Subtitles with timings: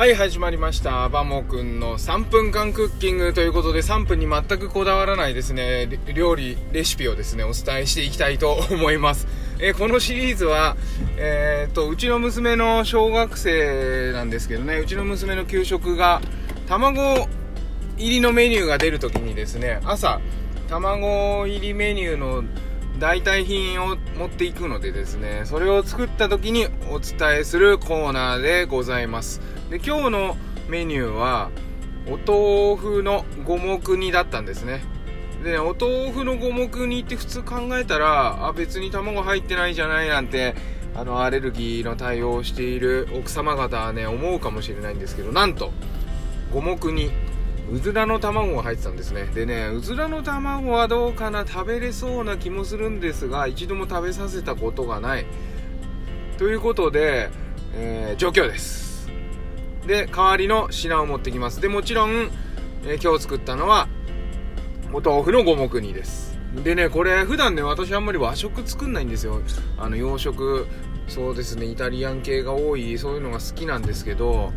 [0.00, 1.10] はい、始まりました。
[1.10, 9.28] バモくんの3分間クッキングということで、3分に全くこだわらないですね、料理、レシピをですね、お伝えしていきたいと思います。
[9.58, 10.78] えーこのシリーズは、
[11.18, 16.22] えーっと、うちの娘の小学生なんですけどね、うちの娘の給食が、
[16.66, 17.28] 卵
[17.98, 20.18] 入りのメニューが出るときにですね、朝、
[20.70, 22.42] 卵入りメニューの
[22.98, 29.40] 代替品を持っていくのでですね、それを作った時にお伝えするコーナーでございます。
[29.70, 30.36] で、今日の
[30.68, 31.50] メニューは、
[32.06, 34.82] お豆腐の五目煮だったんですね。
[35.42, 40.54] でね、お豆腐の五目煮って普通考えたら、あ、別に卵入ってないじゃないなんて、
[40.94, 45.72] あの、アレルギーの対応をしている奥様方はね、思うかもしれないんですけど、なんと、
[46.52, 47.10] 五目煮、
[47.72, 49.26] うずらの卵が入ってたんですね。
[49.34, 55.26] でね、うずらの卵はどうかな、食べれそうな気もするんですが、一度も食べさせたことがない。
[56.38, 57.30] ということで、
[57.74, 59.08] えー状況です。
[59.86, 61.60] で、代わりの品を持ってきます。
[61.60, 62.30] で、もちろん、
[62.84, 63.88] えー今日作ったのは、
[64.92, 66.36] お豆腐の五目煮です。
[66.64, 69.40] でね、これ、普段ね、私あんまり和食作んないんですよ。
[69.78, 70.66] あの、洋食、
[71.06, 74.52] そうですね、イタリアン系が多い、そういうのが好きなんですけど、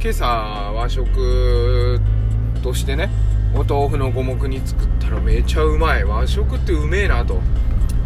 [0.00, 2.17] 今朝、和食って
[2.58, 3.10] としてね、
[3.54, 6.04] お豆腐の五目煮作ったらめちゃうまい。
[6.04, 7.40] 和食ってうめえなと、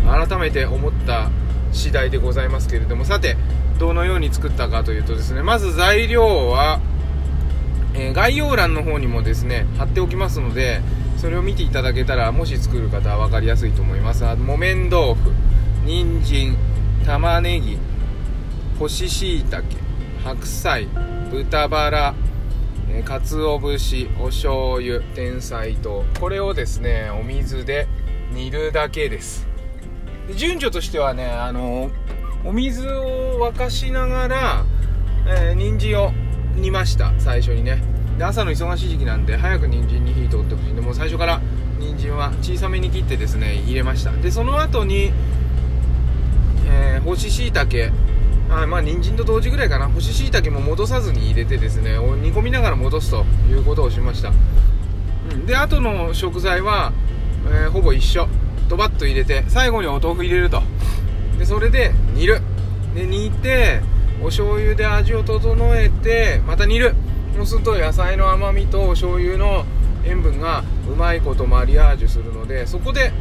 [0.04, 1.30] 改めて思った
[1.72, 3.36] 次第でございますけれども、さて、
[3.78, 6.80] どのように作ったかというとですね、まず材料は、
[7.94, 10.80] えー概要欄の方にもですね貼っておきますので
[11.18, 14.24] それを見ていただけたらもし作る方は分かりやすいと思います。
[14.24, 15.30] あ木綿豆腐
[15.84, 16.56] 人参
[17.04, 17.78] 玉ねぎ
[18.78, 19.62] 干し椎茸
[20.24, 20.88] 白菜
[21.30, 22.14] 豚バラ
[22.94, 26.04] えー鰹節お醤油天才糖。
[26.20, 27.88] これをですねお水で
[28.32, 29.46] 煮るだけです。
[30.28, 31.90] で順序としてはねあの
[32.44, 34.64] お水を沸かしながら、
[35.26, 36.12] えー人参を
[36.54, 37.12] 煮ました。
[37.18, 37.82] 最初にね。
[38.18, 41.40] で朝の忙しい時期なんで早く人参に火通ってほしいんでもう最初から
[41.78, 44.12] 人参は小さめに切ってですね入れました。
[44.12, 45.12] でその後に、
[46.66, 47.92] えー干し椎茸
[48.50, 49.88] あまあ人参と同時ぐらいかな。
[49.88, 54.32] 干し椎茸も戻さずに入れてですね煮込みながら戻すということをしました。
[55.30, 55.46] うん。
[55.46, 56.92] で後の食材は、
[57.46, 58.28] えーほぼ一緒。
[58.68, 60.62] ドバッと入れて最後にお豆腐入れると。
[61.38, 62.40] でそれで煮る。
[62.94, 63.80] で煮て
[64.20, 66.94] お醤油で味を整えてまた煮る。
[67.34, 69.64] そうすると野菜の甘みとお醤油の
[70.04, 73.12] 塩分がうまいことマリアージュするのでそこで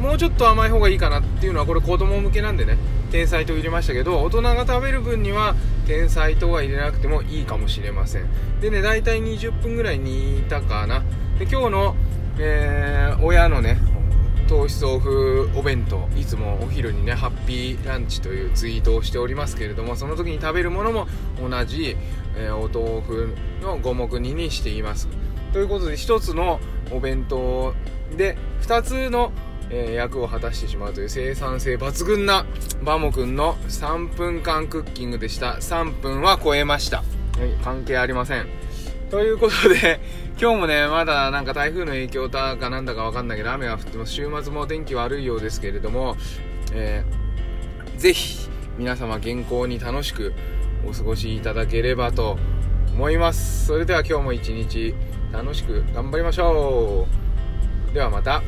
[0.00, 2.76] もうちょっと甘い方がいいかなっていうのはこれ子供向けなんでね。
[3.10, 5.56] 天才糖入れましたけど大人が食べる分には
[5.86, 8.26] 天才糖は入れなくてもいいかもしれません。
[8.60, 11.00] でね大体20分ぐらい煮たかな。
[11.38, 11.96] で今日の、
[12.38, 13.78] えー親のね
[14.48, 21.06] 糖質豆腐お弁当いつもお昼にねハッピーランチというツイートをしておりますけれどもその時に食べるものも
[21.40, 21.96] 同じ、
[22.36, 25.08] えーお豆腐の五目煮にしています。
[25.52, 26.60] ということで一つの
[26.92, 27.74] お弁当
[28.16, 29.32] で2つの、
[29.70, 32.46] えー役を果たしてしまうという生産性抜群な
[32.82, 38.46] バモくんの3分間クッキングでした3分は超えました、はい、関係ありません
[39.10, 40.00] ということで、
[40.40, 44.12] 今日もね、まだなんか台風の影響だかなんだかわかんないけど、雨が降ってます。
[44.12, 46.16] 週末もお天気悪いようですけれども、
[46.72, 47.30] えー
[48.00, 48.48] ぜひ
[48.78, 50.32] 皆様健康に楽しく
[50.88, 52.38] お過ごしいただければと
[52.94, 53.66] 思います。
[53.66, 54.94] それでは今日も一日
[55.30, 57.06] 楽しく頑張りましょ
[57.90, 57.92] う。
[57.92, 58.42] ではまた。